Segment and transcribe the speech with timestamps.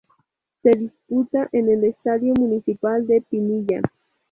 [0.63, 3.83] Se disputa en el Estadio Municipal de Pinilla.